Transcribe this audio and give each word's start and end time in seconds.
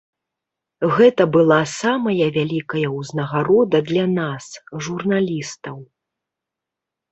Гэта 0.99 1.23
была 1.35 1.59
самая 1.81 2.27
вялікая 2.39 2.87
ўзнагарода 2.97 3.83
для 3.93 4.05
нас, 4.17 4.49
журналістаў! 4.89 5.81